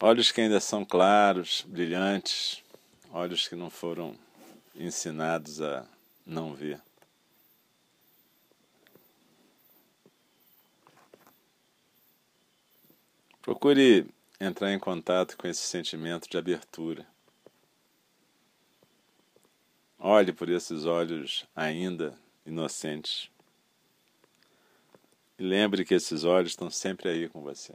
Olhos 0.00 0.32
que 0.32 0.40
ainda 0.40 0.60
são 0.60 0.84
claros, 0.84 1.64
brilhantes, 1.68 2.62
olhos 3.10 3.46
que 3.46 3.54
não 3.54 3.70
foram 3.70 4.16
ensinados 4.74 5.60
a 5.60 5.86
não 6.26 6.54
ver. 6.54 6.80
Procure 13.40 14.06
entrar 14.40 14.72
em 14.72 14.78
contato 14.78 15.36
com 15.36 15.48
esse 15.48 15.62
sentimento 15.62 16.28
de 16.28 16.36
abertura. 16.36 17.06
Olhe 19.98 20.32
por 20.32 20.48
esses 20.48 20.84
olhos 20.84 21.44
ainda 21.56 22.16
inocentes. 22.46 23.28
E 25.36 25.42
lembre 25.42 25.84
que 25.84 25.94
esses 25.94 26.22
olhos 26.22 26.52
estão 26.52 26.70
sempre 26.70 27.08
aí 27.08 27.28
com 27.28 27.42
você. 27.42 27.74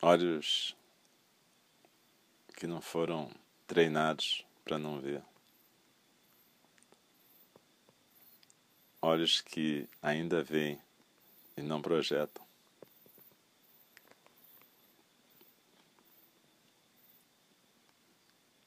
Olhos 0.00 0.76
que 2.56 2.66
não 2.66 2.80
foram 2.80 3.30
treinados 3.66 4.44
para 4.64 4.76
não 4.76 5.00
ver. 5.00 5.22
Olhos 9.00 9.40
que 9.40 9.88
ainda 10.02 10.42
veem 10.42 10.80
e 11.56 11.62
não 11.62 11.80
projetam. 11.80 12.51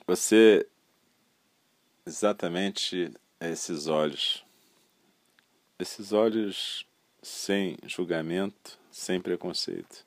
Você 0.07 0.67
exatamente 2.05 3.11
é 3.39 3.49
esses 3.49 3.87
olhos. 3.87 4.45
Esses 5.79 6.13
olhos 6.13 6.85
sem 7.23 7.75
julgamento, 7.87 8.77
sem 8.91 9.19
preconceito. 9.19 10.05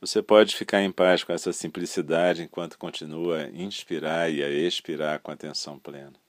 Você 0.00 0.20
pode 0.20 0.56
ficar 0.56 0.82
em 0.82 0.90
paz 0.90 1.22
com 1.22 1.32
essa 1.32 1.52
simplicidade 1.52 2.42
enquanto 2.42 2.76
continua 2.76 3.44
a 3.44 3.48
inspirar 3.48 4.30
e 4.30 4.42
a 4.42 4.50
expirar 4.50 5.20
com 5.20 5.30
atenção 5.30 5.78
plena. 5.78 6.25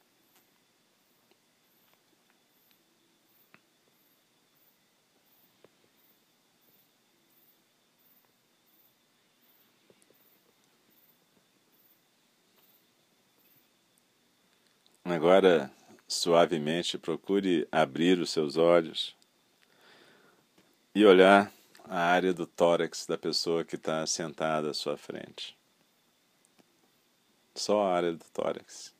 Agora, 15.17 15.71
suavemente, 16.07 16.95
procure 16.95 17.67
abrir 17.71 18.19
os 18.19 18.29
seus 18.29 18.55
olhos 18.55 19.15
e 20.93 21.03
olhar 21.03 21.51
a 21.85 21.99
área 21.99 22.31
do 22.31 22.45
tórax 22.45 23.07
da 23.07 23.17
pessoa 23.17 23.65
que 23.65 23.77
está 23.77 24.05
sentada 24.05 24.69
à 24.69 24.75
sua 24.75 24.95
frente. 24.95 25.57
Só 27.55 27.81
a 27.81 27.95
área 27.95 28.11
do 28.11 28.23
tórax. 28.31 28.93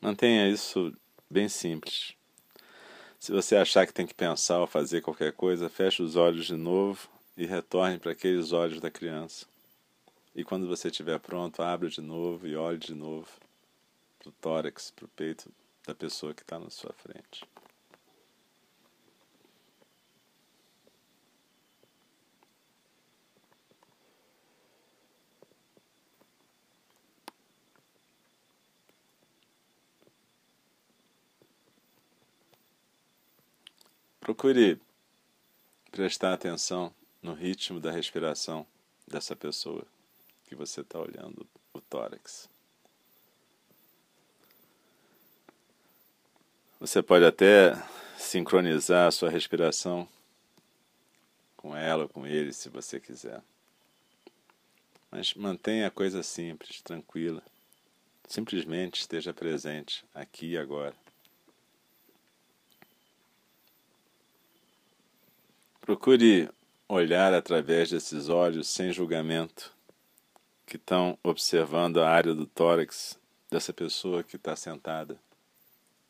Mantenha 0.00 0.48
isso 0.48 0.96
bem 1.28 1.48
simples. 1.48 2.14
Se 3.18 3.32
você 3.32 3.56
achar 3.56 3.88
que 3.88 3.92
tem 3.92 4.06
que 4.06 4.14
pensar 4.14 4.60
ou 4.60 4.68
fazer 4.68 5.00
qualquer 5.00 5.32
coisa, 5.32 5.68
feche 5.68 6.00
os 6.00 6.14
olhos 6.14 6.46
de 6.46 6.54
novo 6.54 7.08
e 7.36 7.44
retorne 7.44 7.98
para 7.98 8.12
aqueles 8.12 8.52
olhos 8.52 8.80
da 8.80 8.88
criança. 8.88 9.49
E 10.34 10.44
quando 10.44 10.68
você 10.68 10.88
estiver 10.88 11.18
pronto, 11.18 11.62
abra 11.62 11.88
de 11.88 12.00
novo 12.00 12.46
e 12.46 12.54
olhe 12.56 12.78
de 12.78 12.94
novo 12.94 13.28
para 14.18 14.28
o 14.28 14.32
tórax, 14.32 14.90
para 14.90 15.04
o 15.04 15.08
peito 15.08 15.50
da 15.86 15.94
pessoa 15.94 16.32
que 16.32 16.42
está 16.42 16.58
na 16.58 16.70
sua 16.70 16.92
frente. 16.92 17.44
Procure 34.20 34.80
prestar 35.90 36.34
atenção 36.34 36.94
no 37.20 37.34
ritmo 37.34 37.80
da 37.80 37.90
respiração 37.90 38.64
dessa 39.08 39.34
pessoa 39.34 39.84
que 40.50 40.56
você 40.56 40.80
está 40.80 40.98
olhando 40.98 41.46
o 41.72 41.80
tórax. 41.80 42.50
Você 46.80 47.00
pode 47.00 47.24
até 47.24 47.80
sincronizar 48.18 49.06
a 49.06 49.10
sua 49.12 49.30
respiração 49.30 50.08
com 51.56 51.76
ela 51.76 52.02
ou 52.02 52.08
com 52.08 52.26
ele, 52.26 52.52
se 52.52 52.68
você 52.68 52.98
quiser. 52.98 53.40
Mas 55.08 55.32
mantenha 55.34 55.86
a 55.86 55.90
coisa 55.90 56.20
simples, 56.20 56.82
tranquila, 56.82 57.42
Simplesmente 58.30 59.00
esteja 59.00 59.34
presente 59.34 60.04
aqui 60.14 60.52
e 60.52 60.56
agora. 60.56 60.94
Procure 65.80 66.48
olhar 66.88 67.34
através 67.34 67.90
desses 67.90 68.28
olhos 68.28 68.68
sem 68.68 68.92
julgamento, 68.92 69.74
que 70.70 70.76
estão 70.76 71.18
observando 71.24 72.00
a 72.00 72.08
área 72.08 72.32
do 72.32 72.46
tórax 72.46 73.18
dessa 73.50 73.72
pessoa 73.72 74.22
que 74.22 74.36
está 74.36 74.54
sentada 74.54 75.18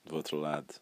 do 0.05 0.15
outro 0.15 0.37
lado. 0.37 0.75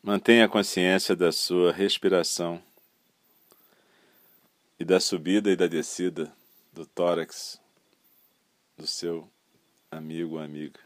Mantenha 0.00 0.48
consciência 0.48 1.16
da 1.16 1.32
sua 1.32 1.72
respiração 1.72 2.62
e 4.78 4.84
da 4.84 5.00
subida 5.00 5.50
e 5.50 5.56
da 5.56 5.66
descida 5.66 6.32
do 6.72 6.86
tórax 6.86 7.60
do 8.76 8.86
seu 8.86 9.28
amigo 9.90 10.36
ou 10.36 10.40
amiga. 10.40 10.78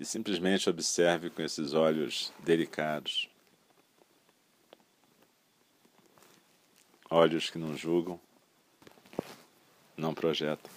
E 0.00 0.04
simplesmente 0.06 0.70
observe 0.70 1.28
com 1.28 1.42
esses 1.42 1.74
olhos 1.74 2.32
delicados. 2.42 3.28
Olhos 7.08 7.50
que 7.50 7.58
não 7.58 7.76
julgam, 7.76 8.20
não 9.96 10.12
projetam. 10.12 10.70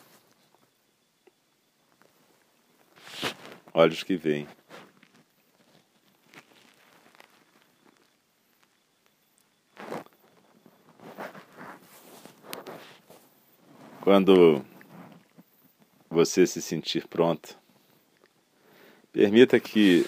Olhos 3.74 4.04
que 4.04 4.16
veem. 4.16 4.48
Quando 14.02 14.64
você 16.10 16.46
se 16.46 16.62
sentir 16.62 17.08
pronto, 17.08 17.58
permita 19.12 19.60
que 19.60 20.06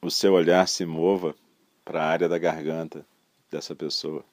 o 0.00 0.10
seu 0.10 0.34
olhar 0.34 0.66
se 0.66 0.84
mova 0.84 1.34
para 1.84 2.02
a 2.02 2.06
área 2.08 2.28
da 2.28 2.38
garganta 2.38 3.06
dessa 3.50 3.74
pessoa. 3.74 4.24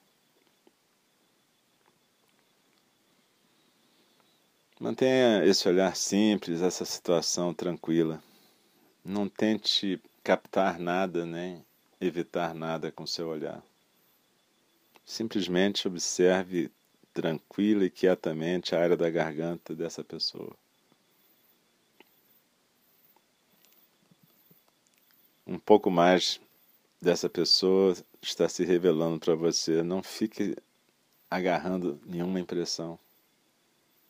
Mantenha 4.99 5.45
esse 5.45 5.65
olhar 5.65 5.95
simples, 5.95 6.61
essa 6.61 6.83
situação 6.83 7.53
tranquila. 7.53 8.21
Não 9.01 9.29
tente 9.29 9.97
captar 10.21 10.77
nada 10.77 11.25
nem 11.25 11.63
evitar 12.01 12.53
nada 12.53 12.91
com 12.91 13.07
seu 13.07 13.29
olhar. 13.29 13.63
Simplesmente 15.05 15.87
observe 15.87 16.69
tranquila 17.13 17.85
e 17.85 17.89
quietamente 17.89 18.75
a 18.75 18.81
área 18.83 18.97
da 18.97 19.09
garganta 19.09 19.73
dessa 19.73 20.03
pessoa. 20.03 20.53
Um 25.47 25.59
pouco 25.59 25.89
mais 25.89 26.41
dessa 27.01 27.29
pessoa 27.29 27.95
está 28.21 28.49
se 28.49 28.65
revelando 28.65 29.17
para 29.17 29.33
você. 29.33 29.81
Não 29.81 30.03
fique 30.03 30.57
agarrando 31.31 31.97
nenhuma 32.05 32.37
impressão. 32.37 32.99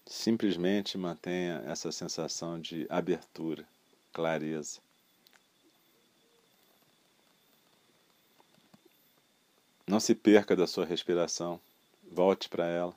Simplesmente 0.09 0.97
mantenha 0.97 1.61
essa 1.67 1.91
sensação 1.91 2.59
de 2.59 2.87
abertura, 2.89 3.63
clareza. 4.11 4.79
Não 9.85 9.99
se 9.99 10.15
perca 10.15 10.55
da 10.55 10.65
sua 10.65 10.83
respiração. 10.83 11.61
Volte 12.11 12.49
para 12.49 12.65
ela. 12.65 12.95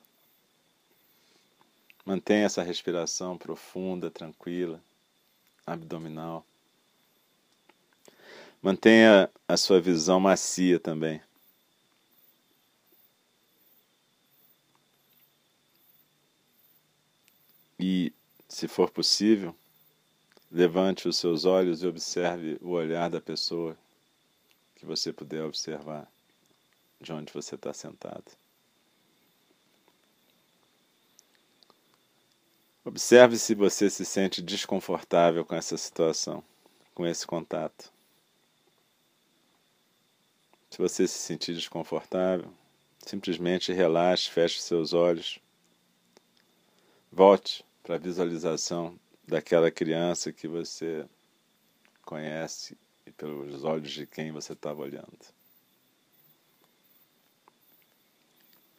Mantenha 2.02 2.46
essa 2.46 2.62
respiração 2.62 3.36
profunda, 3.36 4.10
tranquila, 4.10 4.82
abdominal. 5.66 6.46
Mantenha 8.62 9.30
a 9.46 9.58
sua 9.58 9.82
visão 9.82 10.18
macia 10.18 10.80
também. 10.80 11.20
E, 17.84 18.12
se 18.62 18.68
for 18.68 18.92
possível, 18.92 19.56
levante 20.48 21.08
os 21.08 21.16
seus 21.16 21.44
olhos 21.44 21.82
e 21.82 21.86
observe 21.88 22.58
o 22.60 22.68
olhar 22.68 23.10
da 23.10 23.20
pessoa 23.20 23.76
que 24.76 24.86
você 24.86 25.12
puder 25.12 25.42
observar 25.42 26.08
de 27.00 27.12
onde 27.12 27.32
você 27.32 27.56
está 27.56 27.74
sentado. 27.74 28.22
Observe 32.84 33.36
se 33.36 33.52
você 33.52 33.90
se 33.90 34.04
sente 34.04 34.40
desconfortável 34.40 35.44
com 35.44 35.56
essa 35.56 35.76
situação, 35.76 36.44
com 36.94 37.04
esse 37.04 37.26
contato. 37.26 37.92
Se 40.70 40.78
você 40.78 41.08
se 41.08 41.18
sentir 41.18 41.52
desconfortável, 41.52 42.48
simplesmente 43.00 43.72
relaxe, 43.72 44.30
feche 44.30 44.60
seus 44.60 44.92
olhos. 44.92 45.40
Volte 47.10 47.64
para 47.82 47.98
visualização 47.98 48.98
daquela 49.26 49.70
criança 49.70 50.32
que 50.32 50.46
você 50.46 51.06
conhece 52.02 52.76
e 53.06 53.12
pelos 53.12 53.64
olhos 53.64 53.90
de 53.90 54.06
quem 54.06 54.32
você 54.32 54.52
estava 54.52 54.82
olhando. 54.82 55.18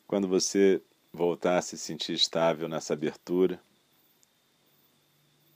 Quando 0.07 0.27
você 0.27 0.81
voltar 1.11 1.57
a 1.57 1.61
se 1.61 1.77
sentir 1.77 2.13
estável 2.13 2.67
nessa 2.67 2.93
abertura, 2.93 3.59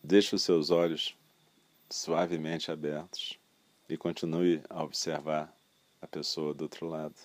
Deixe 0.09 0.33
os 0.33 0.41
seus 0.41 0.69
olhos 0.69 1.17
suavemente 1.89 2.71
abertos 2.71 3.37
e 3.89 3.97
continue 3.97 4.63
a 4.69 4.81
observar 4.81 5.53
a 6.01 6.07
pessoa 6.07 6.53
do 6.53 6.61
outro 6.61 6.87
lado. 6.87 7.15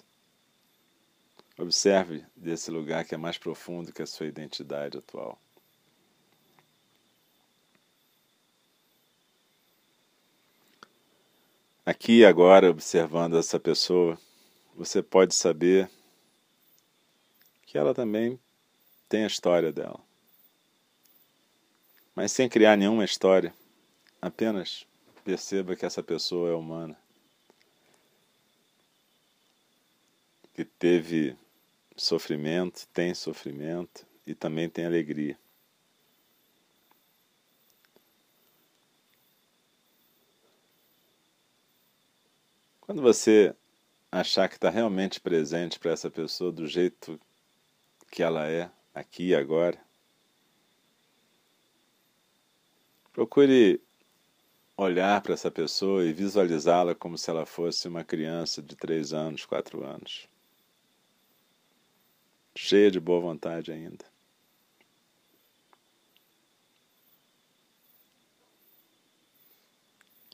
Observe 1.57 2.25
desse 2.35 2.73
lugar 2.73 3.05
que 3.05 3.15
é 3.15 3.17
mais 3.17 3.39
profundo 3.39 3.93
que 3.93 4.03
a 4.03 4.07
sua 4.07 4.27
identidade 4.27 4.99
atual. 4.99 5.41
Aqui 11.85 12.19
e 12.19 12.25
agora, 12.25 12.71
observando 12.71 13.37
essa 13.37 13.59
pessoa, 13.59 14.19
você 14.75 15.03
pode 15.03 15.35
saber 15.35 15.91
que 17.67 17.77
ela 17.77 17.95
também 17.95 18.39
tem 19.09 19.25
a 19.25 19.27
história 19.27 19.73
dela 19.73 20.01
mas 22.15 22.33
sem 22.33 22.49
criar 22.49 22.77
nenhuma 22.77 23.05
história. 23.05 23.55
Apenas 24.21 24.87
perceba 25.25 25.75
que 25.75 25.87
essa 25.87 26.03
pessoa 26.03 26.51
é 26.51 26.55
humana, 26.55 26.97
que 30.55 30.65
teve 30.65 31.37
sofrimento, 31.97 32.87
tem 32.93 33.15
sofrimento 33.15 34.07
e 34.27 34.35
também 34.35 34.69
tem 34.69 34.85
alegria. 34.85 35.39
Quando 42.83 43.01
você 43.01 43.57
achar 44.11 44.47
que 44.49 44.57
está 44.57 44.69
realmente 44.69 45.19
presente 45.19 45.79
para 45.79 45.93
essa 45.93 46.11
pessoa 46.11 46.53
do 46.53 46.67
jeito 46.67 47.19
que 48.11 48.23
ela 48.23 48.47
é, 48.47 48.71
aqui 48.95 49.29
e 49.29 49.35
agora, 49.35 49.81
Procure 53.13 53.79
olhar 54.75 55.21
para 55.21 55.35
essa 55.35 55.51
pessoa 55.51 56.03
e 56.05 56.15
visualizá-la 56.15 56.95
como 56.95 57.19
se 57.19 57.29
ela 57.29 57.45
fosse 57.45 57.87
uma 57.87 58.03
criança 58.03 58.63
de 58.63 58.75
três 58.75 59.13
anos, 59.13 59.45
quatro 59.45 59.85
anos. 59.85 60.27
Cheia 62.55 62.91
de 62.91 62.99
boa 62.99 63.21
vontade 63.21 63.71
ainda. 63.71 64.05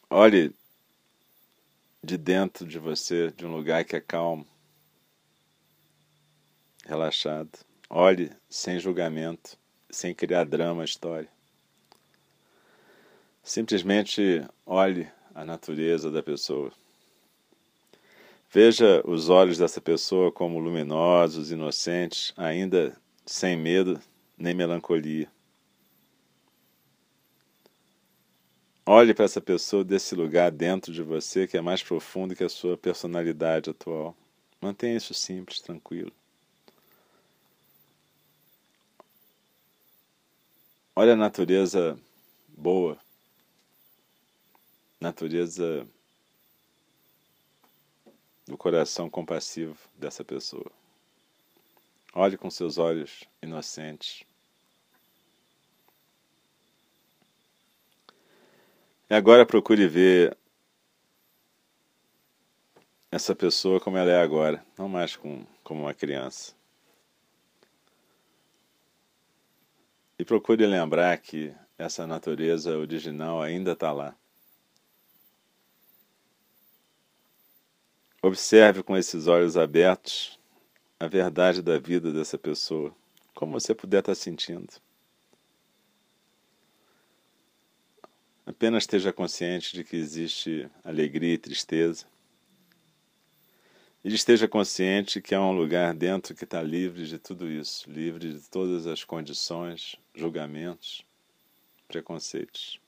Olhe 0.08 0.54
de 2.02 2.16
dentro 2.16 2.66
de 2.66 2.78
você, 2.78 3.30
de 3.30 3.44
um 3.44 3.54
lugar 3.54 3.84
que 3.84 3.96
é 3.96 4.00
calmo, 4.00 4.46
relaxado. 6.84 7.58
Olhe 7.90 8.30
sem 8.48 8.78
julgamento, 8.78 9.58
sem 9.90 10.14
criar 10.14 10.44
drama, 10.44 10.84
história. 10.84 11.28
Simplesmente 13.42 14.44
olhe 14.66 15.10
a 15.34 15.44
natureza 15.44 16.10
da 16.10 16.22
pessoa. 16.22 16.72
Veja 18.50 19.02
os 19.06 19.28
olhos 19.28 19.58
dessa 19.58 19.80
pessoa 19.80 20.32
como 20.32 20.58
luminosos, 20.58 21.50
inocentes, 21.50 22.32
ainda 22.36 22.96
sem 23.26 23.56
medo 23.56 24.00
nem 24.38 24.54
melancolia. 24.54 25.30
Olhe 28.90 29.12
para 29.12 29.26
essa 29.26 29.38
pessoa 29.38 29.84
desse 29.84 30.14
lugar 30.14 30.50
dentro 30.50 30.90
de 30.90 31.02
você 31.02 31.46
que 31.46 31.58
é 31.58 31.60
mais 31.60 31.82
profundo 31.82 32.34
que 32.34 32.42
a 32.42 32.48
sua 32.48 32.74
personalidade 32.74 33.68
atual. 33.68 34.16
Mantenha 34.62 34.96
isso 34.96 35.12
simples, 35.12 35.60
tranquilo. 35.60 36.10
Olha 40.96 41.12
a 41.12 41.16
natureza 41.16 42.00
boa, 42.48 42.98
natureza 44.98 45.86
do 48.46 48.56
coração 48.56 49.10
compassivo 49.10 49.76
dessa 49.98 50.24
pessoa. 50.24 50.72
Olhe 52.14 52.38
com 52.38 52.50
seus 52.50 52.78
olhos 52.78 53.24
inocentes. 53.42 54.24
E 59.10 59.14
agora 59.14 59.46
procure 59.46 59.88
ver 59.88 60.36
essa 63.10 63.34
pessoa 63.34 63.80
como 63.80 63.96
ela 63.96 64.10
é 64.10 64.20
agora, 64.20 64.62
não 64.76 64.86
mais 64.86 65.16
com, 65.16 65.46
como 65.64 65.82
uma 65.82 65.94
criança. 65.94 66.54
E 70.18 70.24
procure 70.26 70.66
lembrar 70.66 71.16
que 71.16 71.54
essa 71.78 72.06
natureza 72.06 72.76
original 72.76 73.40
ainda 73.40 73.72
está 73.72 73.92
lá. 73.92 74.14
Observe 78.20 78.82
com 78.82 78.94
esses 78.94 79.26
olhos 79.26 79.56
abertos 79.56 80.38
a 81.00 81.06
verdade 81.06 81.62
da 81.62 81.78
vida 81.78 82.12
dessa 82.12 82.36
pessoa, 82.36 82.94
como 83.34 83.58
você 83.58 83.74
puder 83.74 84.00
estar 84.00 84.14
sentindo. 84.14 84.68
Apenas 88.48 88.84
esteja 88.84 89.12
consciente 89.12 89.76
de 89.76 89.84
que 89.84 89.94
existe 89.94 90.70
alegria 90.82 91.34
e 91.34 91.38
tristeza. 91.38 92.06
E 94.02 94.08
esteja 94.08 94.48
consciente 94.48 95.20
que 95.20 95.34
há 95.34 95.40
um 95.42 95.52
lugar 95.52 95.92
dentro 95.92 96.34
que 96.34 96.44
está 96.44 96.62
livre 96.62 97.06
de 97.06 97.18
tudo 97.18 97.46
isso, 97.46 97.90
livre 97.90 98.32
de 98.32 98.40
todas 98.48 98.86
as 98.86 99.04
condições, 99.04 99.96
julgamentos, 100.14 101.04
preconceitos. 101.86 102.80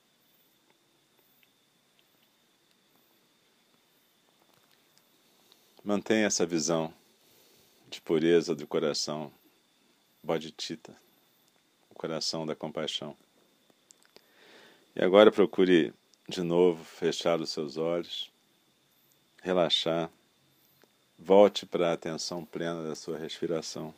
Mantenha 5.84 6.26
essa 6.26 6.46
visão 6.46 6.90
de 7.90 8.00
pureza 8.00 8.54
do 8.54 8.66
coração, 8.66 9.30
bodhicitta, 10.22 10.96
o 11.90 11.94
coração 11.94 12.46
da 12.46 12.56
compaixão. 12.56 13.14
E 14.94 15.04
agora 15.04 15.30
procure 15.30 15.94
de 16.28 16.42
novo 16.42 16.84
fechar 16.84 17.40
os 17.40 17.50
seus 17.50 17.76
olhos, 17.76 18.30
relaxar, 19.42 20.10
volte 21.18 21.64
para 21.64 21.90
a 21.90 21.92
atenção 21.92 22.44
plena 22.44 22.82
da 22.82 22.94
sua 22.94 23.16
respiração. 23.16 23.94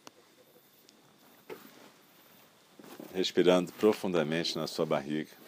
Respirando 3.14 3.72
profundamente 3.72 4.56
na 4.56 4.66
sua 4.66 4.86
barriga. 4.86 5.41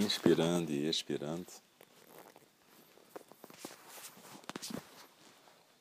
Inspirando 0.00 0.72
e 0.72 0.88
expirando. 0.88 1.46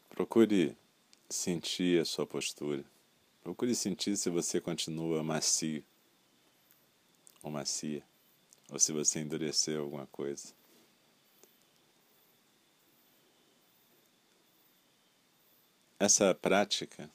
Procure 0.10 0.76
sentir 1.30 2.02
a 2.02 2.06
sua 2.06 2.28
postura. 2.28 2.84
Procure 3.42 3.74
sentir 3.74 4.18
se 4.18 4.30
você 4.30 4.60
continua 4.60 5.24
macio 5.24 5.84
ou 7.42 7.50
macia, 7.50 8.04
ou 8.70 8.78
se 8.78 8.92
você 8.92 9.22
endureceu 9.22 9.82
alguma 9.82 10.08
coisa. 10.08 10.54
Essa 15.98 16.34
prática 16.36 17.10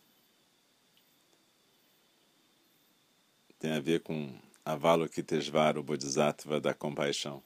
tem 3.59 3.73
a 3.73 3.81
ver 3.81 4.01
com 4.01 4.39
Avalokitesvara, 4.65 5.79
o 5.79 5.83
Bodhisattva 5.83 6.61
da 6.61 6.73
compaixão. 6.73 7.43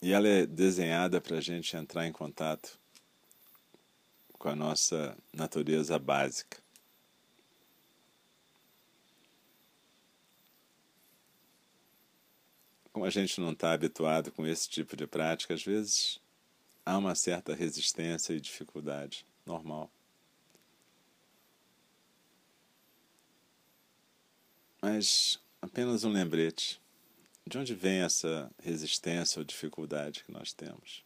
E 0.00 0.12
ela 0.12 0.26
é 0.28 0.46
desenhada 0.46 1.20
para 1.20 1.36
a 1.36 1.40
gente 1.40 1.76
entrar 1.76 2.06
em 2.06 2.12
contato 2.12 2.78
com 4.38 4.48
a 4.48 4.56
nossa 4.56 5.16
natureza 5.32 5.98
básica. 5.98 6.62
Como 12.92 13.04
a 13.04 13.10
gente 13.10 13.40
não 13.40 13.52
está 13.52 13.72
habituado 13.72 14.32
com 14.32 14.46
esse 14.46 14.68
tipo 14.68 14.96
de 14.96 15.06
prática, 15.06 15.52
às 15.54 15.62
vezes 15.62 16.20
há 16.86 16.96
uma 16.96 17.14
certa 17.14 17.54
resistência 17.54 18.32
e 18.32 18.40
dificuldade, 18.40 19.26
normal. 19.44 19.90
Mas 24.90 25.38
apenas 25.60 26.02
um 26.02 26.10
lembrete. 26.10 26.80
De 27.46 27.58
onde 27.58 27.74
vem 27.74 28.00
essa 28.00 28.50
resistência 28.58 29.38
ou 29.38 29.44
dificuldade 29.44 30.24
que 30.24 30.32
nós 30.32 30.54
temos? 30.54 31.04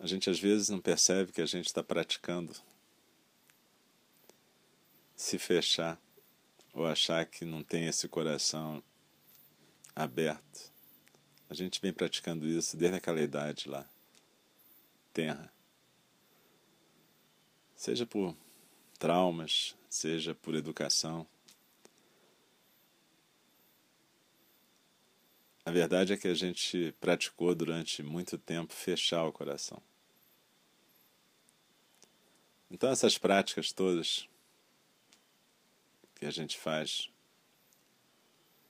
A 0.00 0.06
gente 0.08 0.28
às 0.28 0.40
vezes 0.40 0.68
não 0.68 0.80
percebe 0.80 1.30
que 1.30 1.40
a 1.40 1.46
gente 1.46 1.66
está 1.66 1.80
praticando 1.80 2.52
se 5.14 5.38
fechar 5.38 5.96
ou 6.74 6.84
achar 6.86 7.24
que 7.24 7.44
não 7.44 7.62
tem 7.62 7.86
esse 7.86 8.08
coração 8.08 8.82
aberto. 9.94 10.72
A 11.48 11.54
gente 11.54 11.80
vem 11.80 11.92
praticando 11.92 12.48
isso 12.48 12.76
desde 12.76 12.96
aquela 12.96 13.20
idade 13.20 13.68
lá, 13.68 13.88
tenra. 15.12 15.52
Seja 17.76 18.04
por 18.06 18.36
traumas, 18.98 19.76
seja 19.92 20.34
por 20.34 20.54
educação. 20.54 21.26
A 25.66 25.70
verdade 25.70 26.14
é 26.14 26.16
que 26.16 26.28
a 26.28 26.34
gente 26.34 26.94
praticou 26.98 27.54
durante 27.54 28.02
muito 28.02 28.38
tempo 28.38 28.72
fechar 28.72 29.24
o 29.24 29.32
coração. 29.32 29.82
Então, 32.70 32.90
essas 32.90 33.18
práticas 33.18 33.70
todas 33.70 34.26
que 36.14 36.24
a 36.24 36.30
gente 36.30 36.56
faz 36.56 37.10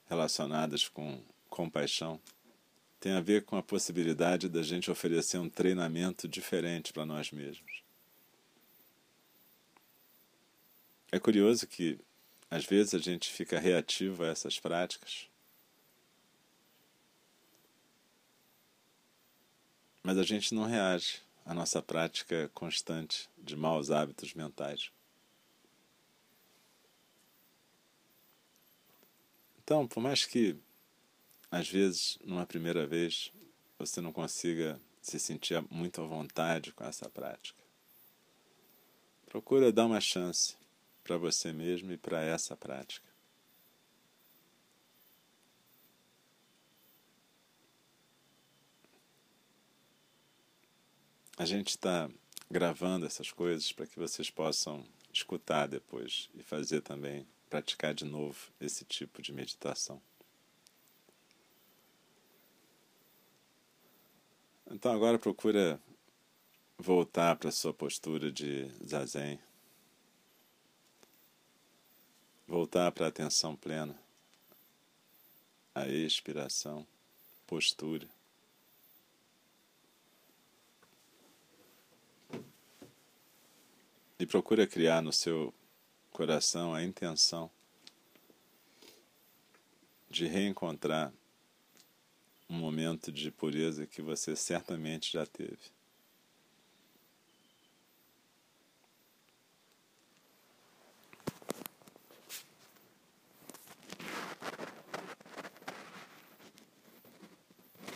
relacionadas 0.07 0.89
com 0.89 1.23
compaixão 1.49 2.21
tem 2.99 3.13
a 3.13 3.21
ver 3.21 3.45
com 3.45 3.57
a 3.57 3.63
possibilidade 3.63 4.49
da 4.49 4.63
gente 4.65 4.91
oferecer 4.91 5.39
um 5.39 5.49
treinamento 5.49 6.27
diferente 6.27 6.93
para 6.93 7.07
nós 7.07 7.31
mesmos. 7.31 7.82
É 11.15 11.21
curioso 11.21 11.67
que, 11.67 12.01
às 12.51 12.65
vezes, 12.65 12.95
a 12.95 12.99
gente 12.99 13.29
fica 13.29 13.61
reativo 13.61 14.25
a 14.25 14.29
essas 14.29 14.59
práticas, 14.59 15.29
mas 20.03 20.17
a 20.17 20.23
gente 20.23 20.55
não 20.55 20.65
reage 20.65 21.21
à 21.45 21.53
nossa 21.53 21.83
prática 21.83 22.51
constante 22.55 23.29
de 23.37 23.55
maus 23.55 23.91
hábitos 23.91 24.33
mentais. 24.33 24.91
Então, 29.63 29.87
por 29.87 30.01
mais 30.01 30.25
que, 30.25 30.57
às 31.51 31.69
vezes, 31.69 32.19
numa 32.25 32.47
primeira 32.47 32.87
vez, 32.87 33.31
você 33.79 34.01
não 34.01 34.15
consiga 34.15 34.81
se 35.03 35.19
sentir 35.19 35.63
muito 35.71 36.01
à 36.01 36.07
vontade 36.07 36.73
com 36.73 36.85
essa 36.85 37.11
prática, 37.11 37.63
procura 39.27 39.71
dar 39.71 39.85
uma 39.85 40.01
chance 40.01 40.62
para 41.03 41.17
você 41.17 41.53
mesmo 41.53 41.93
e 41.93 41.97
para 41.97 42.23
essa 42.23 42.57
prática. 42.57 43.11
A 51.37 51.45
gente 51.45 51.71
está 51.71 52.09
gravando 52.51 53.07
essas 53.07 53.33
coisas 53.33 53.73
para 53.73 53.87
que 53.87 53.99
vocês 53.99 54.31
possam 54.31 54.85
escutar 55.13 55.67
depois 55.67 56.29
e 56.35 56.43
fazer 56.43 56.83
também, 56.83 57.27
praticar 57.51 57.95
de 57.95 58.05
novo 58.05 58.53
esse 58.61 58.85
tipo 58.85 59.21
de 59.21 59.33
meditação. 59.33 60.01
Então 64.71 64.93
agora 64.93 65.19
procura 65.19 65.81
voltar 66.79 67.37
para 67.37 67.49
a 67.49 67.53
sua 67.53 67.75
postura 67.75 68.31
de 68.31 68.69
zazen 68.87 69.39
Voltar 72.53 72.93
para 72.93 73.07
a 73.07 73.09
atenção 73.09 73.57
plena, 73.57 73.99
a 75.75 75.89
expiração, 75.89 76.87
postura. 77.47 78.07
E 84.19 84.27
procura 84.27 84.67
criar 84.67 85.01
no 85.01 85.15
seu 85.15 85.55
coração 86.11 86.75
a 86.75 86.85
intenção 86.85 87.51
de 90.11 90.27
reencontrar 90.27 91.11
um 92.51 92.59
momento 92.59 93.11
de 93.11 93.31
pureza 93.31 93.87
que 93.87 94.03
você 94.03 94.37
certamente 94.37 95.11
já 95.11 95.25
teve. 95.25 95.82